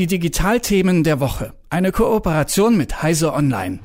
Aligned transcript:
Die 0.00 0.06
Digitalthemen 0.06 1.04
der 1.04 1.20
Woche. 1.20 1.52
Eine 1.68 1.92
Kooperation 1.92 2.74
mit 2.74 3.02
Heise 3.02 3.34
Online. 3.34 3.80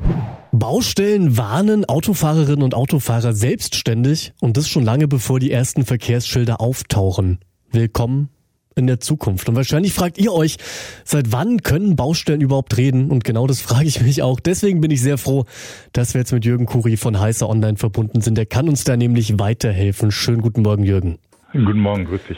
Baustellen 0.53 1.35
warnen 1.35 1.83
Autofahrerinnen 1.83 2.63
und 2.63 2.73
Autofahrer 2.73 3.33
selbstständig 3.33 4.31
und 4.39 4.55
das 4.55 4.69
schon 4.69 4.85
lange 4.85 5.09
bevor 5.09 5.41
die 5.41 5.51
ersten 5.51 5.83
Verkehrsschilder 5.83 6.61
auftauchen. 6.61 7.39
Willkommen 7.69 8.29
in 8.77 8.87
der 8.87 9.01
Zukunft. 9.01 9.49
Und 9.49 9.57
wahrscheinlich 9.57 9.91
fragt 9.91 10.17
ihr 10.17 10.31
euch, 10.31 10.55
seit 11.03 11.33
wann 11.33 11.63
können 11.63 11.97
Baustellen 11.97 12.39
überhaupt 12.39 12.77
reden? 12.77 13.11
Und 13.11 13.25
genau 13.25 13.45
das 13.45 13.59
frage 13.59 13.89
ich 13.89 13.99
mich 13.99 14.23
auch. 14.23 14.39
Deswegen 14.39 14.79
bin 14.79 14.91
ich 14.91 15.01
sehr 15.01 15.17
froh, 15.17 15.43
dass 15.91 16.13
wir 16.13 16.21
jetzt 16.21 16.31
mit 16.31 16.45
Jürgen 16.45 16.65
Kuri 16.65 16.95
von 16.95 17.19
Heißer 17.19 17.49
Online 17.49 17.75
verbunden 17.75 18.21
sind. 18.21 18.37
Der 18.37 18.45
kann 18.45 18.69
uns 18.69 18.85
da 18.85 18.95
nämlich 18.95 19.37
weiterhelfen. 19.37 20.11
Schönen 20.11 20.41
guten 20.41 20.61
Morgen, 20.61 20.85
Jürgen. 20.85 21.17
Guten 21.51 21.81
Morgen, 21.81 22.05
grüß 22.05 22.21
dich. 22.29 22.37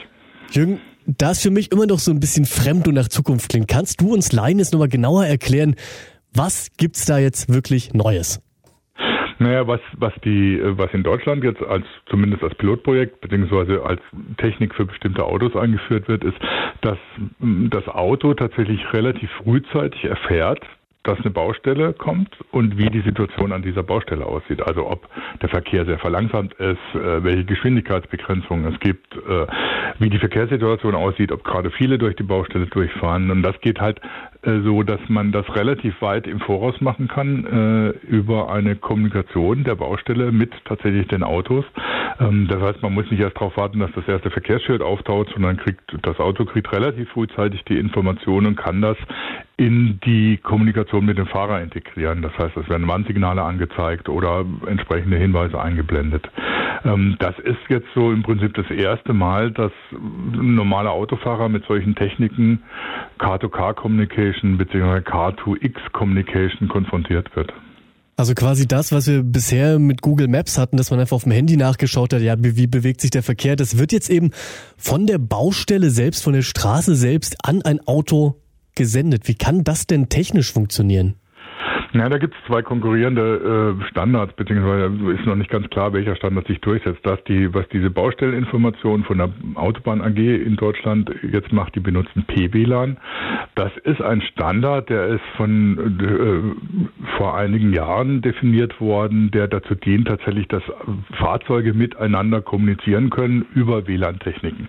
Jürgen, 0.49 0.79
da 1.07 1.31
es 1.31 1.41
für 1.41 1.51
mich 1.51 1.71
immer 1.71 1.87
noch 1.87 1.99
so 1.99 2.11
ein 2.11 2.19
bisschen 2.19 2.45
fremd 2.45 2.87
und 2.87 2.95
nach 2.95 3.07
Zukunft 3.07 3.49
klingt, 3.49 3.67
kannst 3.67 4.01
du 4.01 4.13
uns 4.13 4.33
Laien 4.33 4.59
jetzt 4.59 4.73
nochmal 4.73 4.89
genauer 4.89 5.25
erklären, 5.25 5.75
was 6.33 6.69
gibt's 6.77 7.05
da 7.05 7.17
jetzt 7.17 7.51
wirklich 7.51 7.93
Neues? 7.93 8.41
Naja, 9.39 9.67
was, 9.67 9.79
was 9.95 10.13
die, 10.25 10.59
was 10.63 10.91
in 10.93 11.03
Deutschland 11.03 11.43
jetzt 11.43 11.61
als, 11.61 11.85
zumindest 12.09 12.43
als 12.43 12.55
Pilotprojekt, 12.55 13.21
beziehungsweise 13.21 13.83
als 13.83 14.01
Technik 14.37 14.73
für 14.73 14.85
bestimmte 14.85 15.23
Autos 15.23 15.55
eingeführt 15.55 16.07
wird, 16.07 16.23
ist, 16.23 16.37
dass 16.81 16.97
das 17.39 17.87
Auto 17.87 18.33
tatsächlich 18.33 18.81
relativ 18.93 19.29
frühzeitig 19.43 20.05
erfährt, 20.05 20.61
dass 21.07 21.19
eine 21.19 21.31
Baustelle 21.31 21.93
kommt 21.93 22.29
und 22.51 22.77
wie 22.77 22.89
die 22.89 23.01
Situation 23.01 23.51
an 23.53 23.61
dieser 23.61 23.83
Baustelle 23.83 24.25
aussieht. 24.25 24.61
Also 24.61 24.87
ob 24.87 25.07
der 25.41 25.49
Verkehr 25.49 25.85
sehr 25.85 25.99
verlangsamt 25.99 26.53
ist, 26.55 26.77
äh, 26.93 27.23
welche 27.23 27.45
Geschwindigkeitsbegrenzungen 27.45 28.73
es 28.73 28.79
gibt, 28.81 29.15
äh, 29.15 29.47
wie 29.99 30.09
die 30.09 30.19
Verkehrssituation 30.19 30.95
aussieht, 30.95 31.31
ob 31.31 31.43
gerade 31.43 31.71
viele 31.71 31.97
durch 31.97 32.15
die 32.15 32.23
Baustelle 32.23 32.65
durchfahren. 32.67 33.31
Und 33.31 33.41
das 33.41 33.59
geht 33.61 33.79
halt 33.79 34.01
äh, 34.43 34.59
so, 34.61 34.83
dass 34.83 34.99
man 35.07 35.31
das 35.31 35.45
relativ 35.55 36.01
weit 36.01 36.27
im 36.27 36.39
Voraus 36.41 36.79
machen 36.81 37.07
kann 37.07 37.93
über 38.07 38.51
eine 38.51 38.75
Kommunikation 38.75 39.63
der 39.63 39.75
Baustelle 39.75 40.31
mit 40.31 40.51
tatsächlich 40.65 41.07
den 41.07 41.23
Autos. 41.23 41.65
Ähm, 42.19 42.47
das 42.47 42.61
heißt, 42.61 42.81
man 42.81 42.93
muss 42.93 43.09
nicht 43.11 43.19
erst 43.19 43.35
darauf 43.35 43.57
warten, 43.57 43.79
dass 43.79 43.91
das 43.93 44.07
erste 44.07 44.29
Verkehrsschild 44.29 44.81
auftaucht, 44.81 45.29
sondern 45.33 45.57
kriegt 45.57 45.81
das 46.01 46.19
Auto 46.19 46.45
kriegt 46.45 46.71
relativ 46.71 47.09
frühzeitig 47.09 47.63
die 47.65 47.77
Informationen 47.77 48.47
und 48.47 48.55
kann 48.55 48.81
das 48.81 48.97
in 49.57 49.99
die 50.05 50.37
Kommunikation 50.37 51.05
mit 51.05 51.17
dem 51.17 51.27
Fahrer 51.27 51.61
integrieren. 51.61 52.21
Das 52.21 52.37
heißt, 52.37 52.57
es 52.57 52.69
werden 52.69 52.87
Warnsignale 52.87 53.41
angezeigt 53.41 54.09
oder 54.09 54.45
entsprechende 54.67 55.17
Hinweise 55.17 55.59
eingeblendet. 55.59 56.29
Ähm, 56.85 57.15
das 57.19 57.37
ist 57.39 57.59
jetzt 57.69 57.87
so 57.93 58.11
im 58.11 58.23
Prinzip 58.23 58.53
das 58.53 58.69
erste 58.69 59.13
Mal, 59.13 59.51
dass 59.51 59.71
ein 59.91 60.55
normaler 60.55 60.91
Autofahrer 60.91 61.49
mit 61.49 61.65
solchen 61.65 61.95
Techniken 61.95 62.63
Car-to-Car 63.17 63.73
Communication 63.73 64.57
bzw. 64.57 65.01
Car-to-X 65.01 65.81
Communication 65.91 66.67
konfrontiert 66.67 67.35
wird. 67.35 67.53
Also 68.19 68.33
quasi 68.33 68.67
das, 68.67 68.91
was 68.91 69.05
wir 69.05 69.21
bisher 69.21 69.77
mit 69.77 70.01
Google 70.01 70.27
Maps 70.27 70.57
hatten, 70.57 70.75
dass 70.75 70.89
man 70.89 70.99
einfach 70.99 71.15
auf 71.15 71.23
dem 71.23 71.31
Handy 71.31 71.55
nachgeschaut 71.55 72.13
hat, 72.13 72.21
ja, 72.23 72.35
wie 72.39 72.65
bewegt 72.65 72.99
sich 72.99 73.11
der 73.11 73.21
Verkehr, 73.21 73.55
das 73.55 73.77
wird 73.77 73.91
jetzt 73.91 74.09
eben 74.09 74.31
von 74.75 75.05
der 75.05 75.19
Baustelle 75.19 75.91
selbst, 75.91 76.23
von 76.23 76.33
der 76.33 76.41
Straße 76.41 76.95
selbst 76.95 77.35
an 77.43 77.61
ein 77.61 77.79
Auto 77.87 78.41
gesendet. 78.73 79.27
Wie 79.27 79.35
kann 79.35 79.63
das 79.63 79.85
denn 79.85 80.09
technisch 80.09 80.51
funktionieren? 80.51 81.13
Ja, 81.93 82.09
da 82.09 82.17
gibt 82.17 82.35
es 82.35 82.47
zwei 82.47 82.61
konkurrierende 82.61 83.77
äh, 83.79 83.87
Standards, 83.89 84.33
beziehungsweise 84.33 84.85
ist 85.13 85.25
noch 85.25 85.35
nicht 85.35 85.49
ganz 85.49 85.69
klar, 85.69 85.93
welcher 85.93 86.15
Standard 86.15 86.47
sich 86.47 86.59
durchsetzt. 86.59 87.05
Dass 87.05 87.23
die, 87.25 87.53
was 87.53 87.67
diese 87.69 87.89
Baustelleninformation 87.89 89.03
von 89.03 89.17
der 89.17 89.29
Autobahn 89.55 90.01
AG 90.01 90.17
in 90.17 90.55
Deutschland 90.57 91.09
jetzt 91.31 91.51
macht, 91.53 91.75
die 91.75 91.79
benutzen 91.79 92.25
PWLAN. 92.27 92.97
Das 93.55 93.71
ist 93.83 94.01
ein 94.01 94.21
Standard, 94.21 94.89
der 94.89 95.07
ist 95.07 95.23
von 95.37 95.77
äh, 95.99 97.07
vor 97.17 97.37
einigen 97.37 97.73
Jahren 97.73 98.21
definiert 98.21 98.79
worden, 98.81 99.31
der 99.31 99.47
dazu 99.47 99.75
dient, 99.75 100.07
tatsächlich, 100.07 100.47
dass 100.47 100.63
Fahrzeuge 101.13 101.73
miteinander 101.73 102.41
kommunizieren 102.41 103.09
können 103.09 103.45
über 103.53 103.87
WLAN-Techniken. 103.87 104.67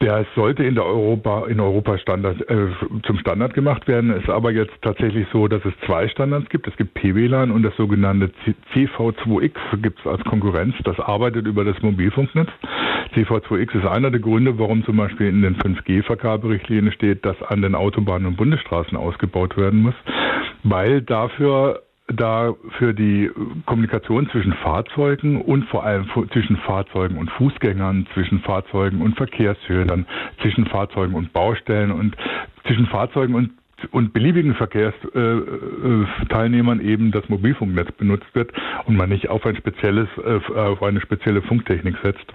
Der 0.00 0.26
sollte 0.34 0.64
in 0.64 0.74
der 0.74 0.84
Europa, 0.84 1.46
in 1.46 1.60
Europa 1.60 1.98
Standard, 1.98 2.40
äh, 2.48 2.68
zum 3.04 3.18
Standard 3.18 3.54
gemacht 3.54 3.88
werden. 3.88 4.10
Ist 4.12 4.28
aber 4.28 4.50
jetzt 4.52 4.72
tatsächlich 4.82 5.26
so, 5.32 5.48
dass 5.48 5.64
es 5.64 5.72
zwei 5.86 6.08
Standards 6.08 6.48
gibt. 6.50 6.66
Es 6.66 6.76
gibt 6.76 6.94
PWLAN 6.94 7.50
und 7.50 7.62
das 7.62 7.76
sogenannte 7.76 8.30
CV2X 8.74 9.54
gibt 9.82 10.00
es 10.00 10.06
als 10.06 10.22
Konkurrenz. 10.24 10.74
Das 10.84 10.98
arbeitet 11.00 11.46
über 11.46 11.64
das 11.64 11.80
Mobilfunknetz. 11.82 12.48
CV2X 13.14 13.78
ist 13.78 13.86
einer 13.86 14.10
der 14.10 14.20
Gründe, 14.20 14.58
warum 14.58 14.84
zum 14.84 14.96
Beispiel 14.96 15.28
in 15.28 15.42
den 15.42 15.56
5G-Vergaberichtlinien 15.56 16.92
steht, 16.92 17.24
dass 17.24 17.40
an 17.42 17.62
den 17.62 17.74
Autobahnen 17.74 18.26
und 18.26 18.36
Bundesstraßen 18.36 18.96
ausgebaut 18.96 19.56
werden 19.56 19.80
muss, 19.82 19.94
weil 20.62 21.02
dafür 21.02 21.82
da 22.08 22.54
für 22.78 22.94
die 22.94 23.30
Kommunikation 23.66 24.28
zwischen 24.30 24.54
Fahrzeugen 24.54 25.42
und 25.42 25.66
vor 25.66 25.84
allem 25.84 26.08
zwischen 26.32 26.56
Fahrzeugen 26.56 27.18
und 27.18 27.30
Fußgängern, 27.30 28.06
zwischen 28.14 28.40
Fahrzeugen 28.40 29.02
und 29.02 29.16
Verkehrsschildern, 29.16 30.06
zwischen 30.40 30.66
Fahrzeugen 30.66 31.14
und 31.14 31.32
Baustellen 31.32 31.92
und 31.92 32.16
zwischen 32.66 32.86
Fahrzeugen 32.86 33.34
und 33.34 33.50
und 33.92 34.12
beliebigen 34.12 34.56
Verkehrsteilnehmern 34.56 36.80
eben 36.80 37.12
das 37.12 37.28
Mobilfunknetz 37.28 37.92
benutzt 37.92 38.26
wird 38.34 38.50
und 38.86 38.96
man 38.96 39.08
nicht 39.08 39.28
auf 39.28 39.46
ein 39.46 39.54
spezielles, 39.54 40.08
äh, 40.18 40.40
auf 40.52 40.82
eine 40.82 41.00
spezielle 41.00 41.42
Funktechnik 41.42 41.94
setzt. 42.02 42.26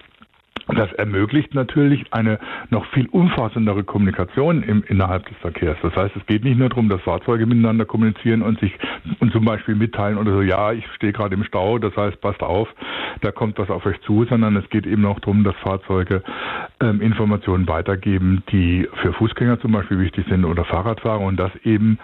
Das 0.76 0.92
ermöglicht 0.94 1.54
natürlich 1.54 2.06
eine 2.12 2.40
noch 2.70 2.86
viel 2.88 3.08
umfassendere 3.08 3.84
Kommunikation 3.84 4.64
im, 4.64 4.84
innerhalb 4.88 5.28
des 5.28 5.38
Verkehrs. 5.38 5.78
Das 5.82 5.96
heißt, 5.96 6.16
es 6.16 6.26
geht 6.26 6.44
nicht 6.44 6.58
nur 6.58 6.70
darum, 6.70 6.90
dass 6.90 7.02
Fahrzeuge 7.02 7.46
miteinander 7.46 7.86
kommunizieren 7.86 8.42
und 8.42 8.60
sich 8.60 8.74
und 9.20 9.32
zum 9.32 9.46
Beispiel 9.46 9.76
mitteilen 9.76 10.18
oder 10.18 10.34
so, 10.34 10.42
ja, 10.42 10.72
ich 10.72 10.86
stehe 10.96 11.14
gerade 11.14 11.36
im 11.36 11.44
Stau, 11.44 11.78
das 11.78 11.96
heißt, 11.96 12.20
passt 12.22 12.42
auf, 12.42 12.68
da 13.22 13.32
kommt 13.32 13.58
was 13.60 13.70
auf 13.70 13.86
euch 13.86 14.00
zu, 14.02 14.26
sondern 14.26 14.56
es 14.56 14.70
geht 14.70 14.86
eben 14.86 15.06
auch 15.06 15.20
darum, 15.20 15.44
dass 15.44 15.56
Fahrzeuge 15.58 16.24
ähm, 16.80 17.02
Informationen 17.02 17.68
weitergeben, 17.68 18.44
die 18.52 18.88
für 19.02 19.14
Fußgänger 19.14 19.60
zum 19.60 19.72
Beispiel 19.72 20.00
wichtig 20.00 20.26
sind 20.30 20.46
oder 20.46 20.66
Fahrradfahrer 20.66 21.22
und 21.22 21.38
das 21.38 21.52
eben 21.64 22.00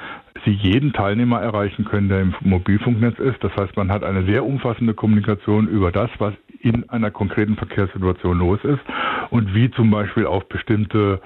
sie 0.45 0.51
jeden 0.51 0.93
Teilnehmer 0.93 1.41
erreichen 1.41 1.85
können, 1.85 2.09
der 2.09 2.21
im 2.21 2.33
Mobilfunknetz 2.41 3.19
ist. 3.19 3.43
Das 3.43 3.55
heißt, 3.55 3.75
man 3.75 3.91
hat 3.91 4.03
eine 4.03 4.23
sehr 4.25 4.45
umfassende 4.45 4.93
Kommunikation 4.93 5.67
über 5.67 5.91
das, 5.91 6.09
was 6.19 6.33
in 6.61 6.89
einer 6.89 7.11
konkreten 7.11 7.55
Verkehrssituation 7.55 8.37
los 8.37 8.59
ist 8.63 8.81
und 9.29 9.53
wie 9.53 9.71
zum 9.71 9.91
Beispiel 9.91 10.25
auf 10.25 10.47
bestimmte 10.49 11.21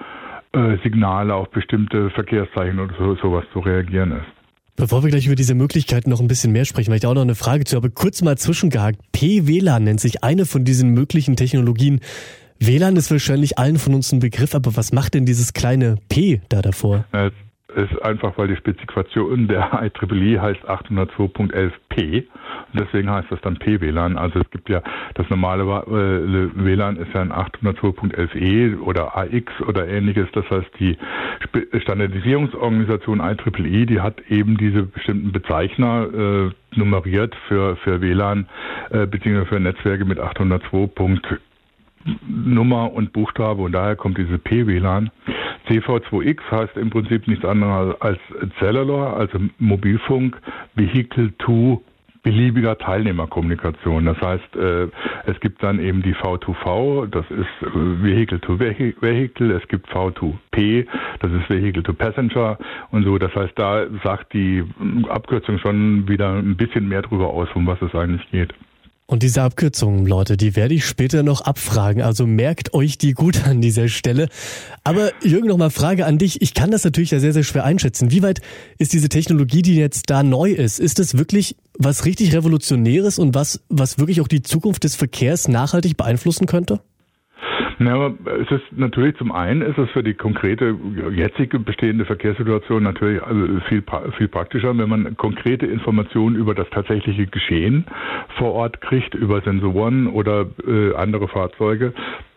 äh, 0.54 0.78
Signale, 0.84 1.34
auf 1.34 1.50
bestimmte 1.50 2.10
Verkehrszeichen 2.12 2.80
oder 2.80 2.94
so, 2.98 3.16
sowas 3.16 3.46
zu 3.54 3.60
reagieren 3.60 4.12
ist. 4.12 4.44
Bevor 4.76 5.04
wir 5.04 5.12
gleich 5.12 5.28
über 5.28 5.36
diese 5.36 5.54
Möglichkeiten 5.54 6.10
noch 6.10 6.20
ein 6.20 6.28
bisschen 6.28 6.52
mehr 6.52 6.66
sprechen, 6.66 6.90
weil 6.90 6.96
ich 6.96 7.02
da 7.02 7.10
auch 7.10 7.14
noch 7.14 7.22
eine 7.22 7.36
Frage 7.36 7.64
zu 7.64 7.76
habe, 7.76 7.92
kurz 7.92 8.24
mal 8.24 8.38
zwischengehakt. 8.38 9.00
P-WLAN 9.12 9.84
nennt 9.84 10.00
sich 10.00 10.24
eine 10.24 10.46
von 10.46 10.64
diesen 10.64 10.94
möglichen 10.94 11.36
Technologien. 11.36 12.00
WLAN 12.60 12.96
ist 12.96 13.12
wahrscheinlich 13.12 13.60
allen 13.60 13.78
von 13.78 13.94
uns 13.94 14.12
ein 14.12 14.20
Begriff, 14.20 14.56
aber 14.56 14.76
was 14.76 14.92
macht 14.92 15.14
denn 15.14 15.26
dieses 15.26 15.54
kleine 15.54 15.98
P 16.10 16.42
da 16.50 16.62
davor? 16.64 17.06
Äh, 17.12 17.30
ist 17.76 18.02
einfach, 18.02 18.38
weil 18.38 18.48
die 18.48 18.56
Spezifikation 18.56 19.48
der 19.48 19.72
IEEE 20.12 20.42
heißt 20.42 20.62
802.11p 20.68 21.38
und 21.40 21.54
deswegen 22.74 23.10
heißt 23.10 23.32
das 23.32 23.40
dann 23.42 23.58
P-WLAN. 23.58 24.18
Also 24.18 24.40
es 24.40 24.50
gibt 24.52 24.70
ja 24.70 24.82
das 25.16 25.30
normale 25.30 25.64
äh, 25.64 26.50
WLAN 26.56 26.98
ist 26.98 27.14
ja 27.14 27.22
ein 27.22 27.32
802.11e 27.32 28.80
oder 28.80 29.16
AX 29.18 29.52
oder 29.68 29.88
ähnliches. 29.88 30.28
Das 30.34 30.50
heißt, 30.50 30.70
die 30.80 30.98
Standardisierungsorganisation 31.82 33.20
IEEE, 33.20 33.82
e, 33.82 33.86
die 33.86 34.02
hat 34.02 34.22
eben 34.30 34.58
diese 34.58 34.84
bestimmten 34.84 35.32
Bezeichner 35.32 36.08
äh, 36.14 36.78
nummeriert 36.78 37.36
für, 37.48 37.76
für 37.78 38.02
WLAN 38.02 38.48
äh, 38.90 39.06
beziehungsweise 39.06 39.48
für 39.48 39.60
Netzwerke 39.60 40.06
mit 40.06 40.20
802. 40.20 40.90
Nummer 42.28 42.92
und 42.92 43.14
Buchstabe 43.14 43.62
und 43.62 43.72
daher 43.72 43.96
kommt 43.96 44.18
diese 44.18 44.38
P-WLAN. 44.38 45.10
CV2X 45.70 46.40
heißt 46.52 46.78
im 46.78 46.90
Prinzip 46.90 47.28
nichts 47.28 47.46
anderes 47.46 48.00
als 48.02 48.20
Cellular, 48.60 49.16
also 49.16 49.40
Mobilfunk, 49.60 50.38
Vehicle 50.76 51.32
to 51.38 51.82
beliebiger 52.24 52.78
Teilnehmerkommunikation. 52.78 54.06
Das 54.06 54.20
heißt, 54.20 54.56
äh, 54.56 54.88
es 55.26 55.40
gibt 55.42 55.62
dann 55.62 55.80
eben 55.80 56.02
die 56.02 56.16
V2V, 56.16 57.08
das 57.08 57.26
ist 57.30 57.68
äh, 57.68 58.04
Vehicle 58.04 58.40
to 58.40 58.60
Vehicle, 58.60 59.52
es 59.52 59.68
gibt 59.68 59.90
V2P, 59.90 60.88
das 61.20 61.32
ist 61.32 61.50
Vehicle 61.50 61.84
to 61.84 61.94
Passenger 61.94 62.58
und 62.92 63.04
so. 63.04 63.18
Das 63.18 63.36
heißt, 63.36 63.54
da 63.58 63.86
sagt 64.04 64.34
die 64.34 64.64
Abkürzung 65.10 65.60
schon 65.60 66.08
wieder 66.08 66.34
ein 66.34 66.56
bisschen 66.56 66.88
mehr 66.88 67.02
darüber 67.02 67.28
aus, 67.30 67.50
um 67.54 67.68
was 67.68 67.82
es 67.82 67.94
eigentlich 67.94 68.30
geht. 68.32 68.54
Und 69.06 69.22
diese 69.22 69.42
Abkürzungen, 69.42 70.06
Leute, 70.06 70.38
die 70.38 70.56
werde 70.56 70.74
ich 70.74 70.86
später 70.86 71.24
noch 71.24 71.42
abfragen. 71.42 72.02
Also 72.02 72.26
merkt 72.26 72.74
euch 72.74 72.98
die 72.98 73.12
gut 73.12 73.46
an 73.46 73.62
dieser 73.62 73.90
Stelle. 73.90 74.30
Aber 74.84 75.12
Jürgen, 75.22 75.48
noch 75.48 75.58
mal 75.58 75.70
Frage 75.70 76.06
an 76.06 76.18
dich. 76.18 76.42
Ich 76.42 76.54
kann 76.54 76.72
das 76.72 76.86
natürlich 76.86 77.12
ja 77.12 77.20
sehr, 77.20 77.34
sehr 77.34 77.44
schwer 77.44 77.66
einschätzen. 77.66 78.12
Wie 78.12 78.24
weit 78.24 78.40
ist 78.78 78.94
diese 78.94 79.10
Technologie, 79.10 79.62
die 79.62 79.76
jetzt 79.76 80.10
da 80.10 80.24
neu 80.24 80.52
ist, 80.52 80.80
ist 80.80 81.00
es 81.00 81.18
wirklich 81.18 81.58
was 81.78 82.06
richtig 82.06 82.34
Revolutionäres 82.34 83.20
und 83.20 83.36
was, 83.36 83.62
was 83.68 83.98
wirklich 83.98 84.22
auch 84.22 84.28
die 84.28 84.42
Zukunft 84.42 84.84
des 84.86 84.96
Verkehrs 84.96 85.48
nachhaltig 85.48 85.98
beeinflussen 85.98 86.46
könnte? 86.46 86.80
Ja, 87.80 88.08
es 88.42 88.52
ist 88.52 88.64
natürlich 88.78 89.16
zum 89.18 89.32
einen 89.32 89.62
ist 89.62 89.78
es 89.78 89.90
für 89.92 90.04
die 90.04 90.14
konkrete 90.14 90.76
jetzige 91.12 91.60
bestehende 91.60 92.06
Verkehrssituation 92.06 92.84
natürlich 92.84 93.22
also 93.24 93.60
viel 93.68 93.84
viel 94.18 94.28
praktischer, 94.28 94.78
wenn 94.78 94.90
man 94.90 95.18
konkrete 95.18 95.66
Informationen 95.66 96.36
über 96.36 96.54
das 96.56 96.70
tatsächliche 96.70 97.26
Geschehen 97.28 97.86
vor 98.38 98.54
Ort 98.54 98.82
kriegt 98.82 99.16
über 99.16 99.42
Sensoren 99.42 100.08
oder 100.08 100.46
äh, 100.68 100.94
andere 100.96 101.28
Fahrzeuge 101.28 101.94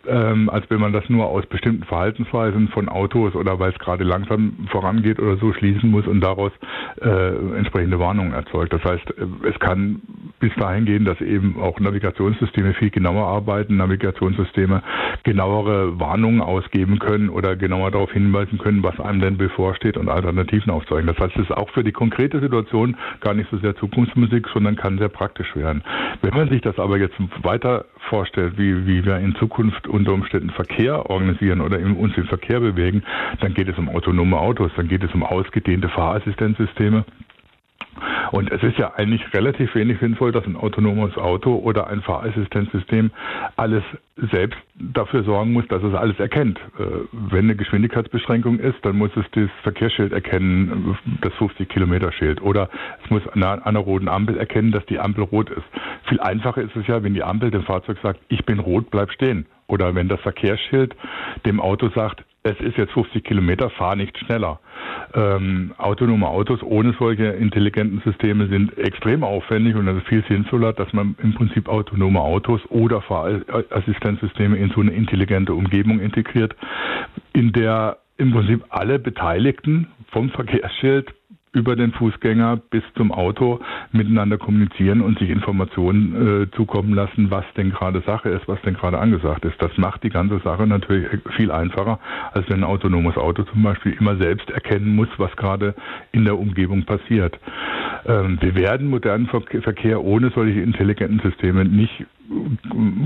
ähm, 0.08 0.49
als 0.50 0.69
wenn 0.70 0.81
man 0.81 0.93
das 0.93 1.08
nur 1.08 1.26
aus 1.26 1.47
bestimmten 1.47 1.85
Verhaltensweisen 1.85 2.69
von 2.69 2.88
Autos 2.88 3.35
oder 3.35 3.58
weil 3.58 3.73
es 3.73 3.79
gerade 3.79 4.05
langsam 4.05 4.67
vorangeht 4.70 5.19
oder 5.19 5.37
so 5.37 5.53
schließen 5.53 5.91
muss 5.91 6.06
und 6.06 6.20
daraus 6.20 6.53
äh, 7.00 7.56
entsprechende 7.56 7.99
Warnungen 7.99 8.32
erzeugt. 8.32 8.73
Das 8.73 8.85
heißt, 8.85 9.11
äh, 9.11 9.49
es 9.49 9.58
kann 9.58 10.00
bis 10.41 10.55
dahin 10.56 10.85
gehen, 10.85 11.05
dass 11.05 11.20
eben 11.20 11.61
auch 11.61 11.81
Navigationssysteme 11.81 12.75
viel 12.75 12.91
genauer 12.91 13.26
arbeiten, 13.26 13.76
Navigationssysteme 13.76 14.82
genauere 15.23 15.99
Warnungen 15.99 16.41
ausgeben 16.41 16.99
können 16.99 17.29
oder 17.31 17.56
genauer 17.56 17.91
darauf 17.91 18.12
hinweisen 18.12 18.58
können, 18.58 18.82
was 18.82 18.99
einem 19.00 19.20
denn 19.20 19.37
bevorsteht 19.38 19.97
und 19.97 20.08
Alternativen 20.08 20.70
aufzeigen. 20.70 21.06
Das 21.06 21.19
heißt, 21.19 21.37
es 21.37 21.44
ist 21.44 21.53
auch 21.53 21.70
für 21.70 21.85
die 21.85 21.93
konkrete 21.93 22.41
Situation 22.41 22.97
gar 23.20 23.35
nicht 23.35 23.50
so 23.50 23.58
sehr 23.58 23.75
Zukunftsmusik, 23.76 24.47
sondern 24.53 24.76
kann 24.76 24.99
sehr 24.99 25.08
praktisch 25.08 25.55
werden. 25.56 25.82
Wenn 26.23 26.35
man 26.35 26.49
sich 26.49 26.61
das 26.61 26.79
aber 26.79 26.99
jetzt 26.99 27.17
weiter 27.43 27.87
vorstellt, 28.08 28.58
wie, 28.58 28.87
wie 28.87 29.05
wir 29.05 29.19
in 29.19 29.35
Zukunft 29.37 29.87
unter 29.96 30.12
Umständen 30.12 30.50
Verkehr 30.50 31.10
organisieren 31.10 31.60
oder 31.60 31.78
uns 31.78 32.16
im 32.16 32.26
Verkehr 32.26 32.60
bewegen, 32.60 33.02
dann 33.40 33.54
geht 33.54 33.69
es 33.69 33.78
um 33.78 33.88
autonome 33.88 34.38
Autos, 34.38 34.70
dann 34.76 34.88
geht 34.88 35.02
es 35.02 35.12
um 35.14 35.22
ausgedehnte 35.22 35.88
Fahrassistenzsysteme. 35.88 37.04
Und 38.32 38.50
es 38.52 38.62
ist 38.62 38.78
ja 38.78 38.93
eigentlich 38.94 39.22
relativ 39.32 39.75
wenig 39.75 39.98
sinnvoll, 40.00 40.32
dass 40.32 40.44
ein 40.46 40.56
autonomes 40.56 41.16
Auto 41.16 41.56
oder 41.56 41.87
ein 41.87 42.02
Fahrassistenzsystem 42.02 43.10
alles 43.56 43.82
selbst 44.31 44.58
dafür 44.75 45.22
sorgen 45.25 45.52
muss, 45.52 45.66
dass 45.69 45.82
es 45.82 45.94
alles 45.94 46.19
erkennt. 46.19 46.58
Äh, 46.78 46.84
wenn 47.12 47.44
eine 47.44 47.56
Geschwindigkeitsbeschränkung 47.56 48.58
ist, 48.58 48.76
dann 48.82 48.96
muss 48.96 49.10
es 49.16 49.25
das 49.32 49.50
Verkehrsschild 49.62 50.12
erkennen, 50.12 50.96
das 51.20 51.32
50 51.34 51.69
Kilometer 51.69 52.12
Schild. 52.12 52.43
Oder 52.43 52.69
es 53.04 53.10
muss 53.10 53.26
an 53.28 53.43
einer, 53.43 53.66
einer 53.66 53.78
roten 53.81 54.08
Ampel 54.08 54.37
erkennen, 54.37 54.72
dass 54.72 54.84
die 54.87 54.98
Ampel 54.98 55.25
rot 55.25 55.50
ist. 55.50 55.66
Viel 56.08 56.20
einfacher 56.20 56.62
ist 56.62 56.76
es 56.76 56.87
ja, 56.87 57.03
wenn 57.03 57.14
die 57.14 57.25
Ampel 57.25 57.50
dem 57.50 57.64
Fahrzeug 57.64 57.99
sagt, 58.03 58.20
ich 58.29 58.44
bin 58.44 58.58
rot, 58.58 58.91
bleib 58.91 59.11
stehen. 59.11 59.47
Oder 59.67 59.94
wenn 59.94 60.08
das 60.08 60.20
Verkehrsschild 60.20 60.94
dem 61.44 61.61
Auto 61.61 61.88
sagt, 61.91 62.25
es 62.44 62.58
ist 62.61 62.76
jetzt 62.76 62.93
50 62.93 63.25
Kilometer, 63.25 63.70
fahr 63.70 63.97
nicht 63.97 64.17
schneller. 64.19 64.61
Ähm, 65.14 65.75
autonome 65.79 66.29
Autos 66.29 66.62
ohne 66.62 66.94
solche 66.97 67.25
intelligenten 67.25 68.00
Systeme 68.05 68.47
sind 68.47 68.79
extrem 68.79 69.25
aufwendig 69.25 69.75
und 69.75 69.88
es 69.88 69.97
ist 69.97 70.06
viel 70.06 70.25
sinnvoller, 70.29 70.73
dass 70.73 70.93
man 70.93 71.17
im 71.23 71.35
Prinzip 71.35 71.69
autonome 71.69 72.20
Autos 72.20 72.61
oder 72.69 73.03
Fahrassistenzsysteme 73.03 74.56
in 74.56 74.70
so 74.70 74.81
eine 74.81 74.93
intelligente 74.93 75.55
Umgebung 75.55 75.99
integriert, 75.99 76.55
in 77.32 77.53
der 77.53 77.99
im 78.17 78.32
Prinzip 78.32 78.64
alle 78.69 79.00
Beteiligten 79.00 79.88
vom 80.12 80.31
Verkehrsschild 80.31 81.12
über 81.56 81.75
den 81.75 81.93
Fußgänger 81.93 82.58
bis 82.70 82.82
zum 82.97 83.11
Auto 83.12 83.61
miteinander 83.91 84.37
kommunizieren 84.37 85.00
und 85.00 85.19
sich 85.19 85.31
Informationen 85.31 86.43
äh, 86.43 86.50
zukommen 86.55 86.93
lassen, 86.93 87.31
was 87.31 87.44
denn 87.56 87.70
gerade 87.70 88.03
Sache 88.03 88.29
ist, 88.29 88.47
was 88.47 88.61
denn 88.61 88.75
gerade 88.75 88.99
angesagt 88.99 89.44
ist. 89.47 89.61
Das 89.61 89.70
macht 89.79 90.03
die 90.03 90.11
ganze 90.11 90.38
Sache 90.41 90.67
natürlich 90.67 91.08
viel 91.35 91.50
einfacher, 91.50 91.99
als 92.32 92.47
wenn 92.50 92.58
ein 92.61 92.64
autonomes 92.64 93.17
Auto 93.17 93.44
zum 93.44 93.62
Beispiel 93.62 93.93
immer 93.99 94.17
selbst 94.17 94.50
erkennen 94.50 94.94
muss, 94.94 95.08
was 95.17 95.35
gerade 95.37 95.75
in 96.12 96.26
der 96.26 96.38
Umgebung 96.38 96.85
passiert. 96.85 97.38
Ähm, 98.06 98.38
wir 98.41 98.55
werden 98.55 98.88
modernen 98.88 99.26
Verkehr 99.26 100.03
ohne 100.03 100.31
solche 100.31 100.61
intelligenten 100.61 101.20
Systeme 101.20 101.64
nicht 101.64 102.06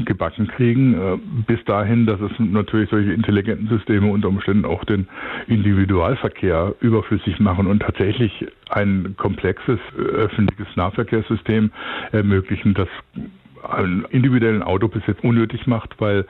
gebacken 0.05 0.47
kriegen, 0.49 0.95
äh, 0.95 1.19
bis 1.47 1.63
dahin, 1.65 2.07
dass 2.07 2.21
es 2.21 2.33
natürlich 2.39 2.91
solche 2.91 3.13
intelligenten 3.13 3.69
Systeme 3.69 4.11
unter 4.11 4.29
Umständen 4.29 4.65
auch 4.65 4.85
den 4.85 5.09
Individualverkehr 5.47 6.75
überflüssig 6.81 7.41
machen 7.41 7.67
und 7.67 7.81
tatsächlich 7.81 8.47
ein 8.69 9.15
komplexes 9.17 9.79
äh, 9.97 10.03
öffentliches 10.03 10.75
Nahverkehrssystem 10.77 11.71
ermöglichen, 12.13 12.75
das 12.75 12.89
einen 13.69 14.05
individuellen 14.11 14.63
Autobesitz 14.63 15.19
unnötig 15.23 15.67
macht, 15.67 15.95
weil 15.99 16.27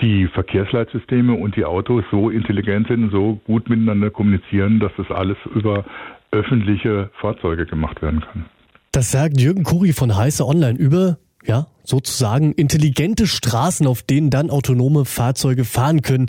die 0.00 0.26
Verkehrsleitsysteme 0.28 1.34
und 1.34 1.56
die 1.56 1.64
Autos 1.64 2.04
so 2.10 2.30
intelligent 2.30 2.88
sind, 2.88 3.10
so 3.10 3.40
gut 3.44 3.68
miteinander 3.68 4.10
kommunizieren, 4.10 4.80
dass 4.80 4.92
das 4.96 5.10
alles 5.10 5.36
über 5.54 5.84
öffentliche 6.32 7.10
Fahrzeuge 7.20 7.66
gemacht 7.66 8.02
werden 8.02 8.20
kann. 8.20 8.46
Das 8.92 9.10
sagt 9.10 9.40
Jürgen 9.40 9.64
Kuri 9.64 9.92
von 9.92 10.16
Heiße 10.16 10.46
Online 10.46 10.78
über 10.78 11.18
ja, 11.44 11.66
sozusagen 11.84 12.52
intelligente 12.52 13.26
Straßen, 13.26 13.86
auf 13.86 14.02
denen 14.02 14.30
dann 14.30 14.50
autonome 14.50 15.04
Fahrzeuge 15.04 15.64
fahren 15.64 16.02
können. 16.02 16.26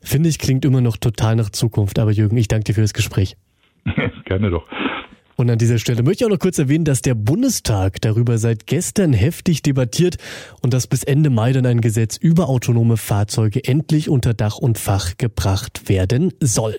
Finde 0.00 0.28
ich, 0.28 0.38
klingt 0.38 0.64
immer 0.64 0.80
noch 0.80 0.96
total 0.96 1.36
nach 1.36 1.50
Zukunft. 1.50 1.98
Aber 1.98 2.12
Jürgen, 2.12 2.36
ich 2.36 2.48
danke 2.48 2.64
dir 2.64 2.74
für 2.74 2.80
das 2.80 2.94
Gespräch. 2.94 3.36
Gerne 4.24 4.50
doch. 4.50 4.66
Und 5.36 5.50
an 5.50 5.58
dieser 5.58 5.78
Stelle 5.78 6.02
möchte 6.02 6.22
ich 6.22 6.26
auch 6.26 6.32
noch 6.32 6.38
kurz 6.38 6.58
erwähnen, 6.58 6.84
dass 6.84 7.02
der 7.02 7.14
Bundestag 7.14 8.00
darüber 8.00 8.38
seit 8.38 8.66
gestern 8.66 9.12
heftig 9.12 9.62
debattiert 9.62 10.16
und 10.62 10.72
dass 10.72 10.86
bis 10.86 11.02
Ende 11.02 11.28
Mai 11.28 11.52
dann 11.52 11.66
ein 11.66 11.80
Gesetz 11.80 12.16
über 12.16 12.48
autonome 12.48 12.96
Fahrzeuge 12.96 13.64
endlich 13.64 14.08
unter 14.08 14.32
Dach 14.32 14.58
und 14.58 14.78
Fach 14.78 15.16
gebracht 15.18 15.88
werden 15.88 16.32
soll. 16.40 16.78